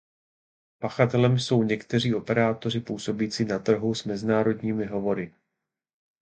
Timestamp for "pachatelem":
0.79-1.39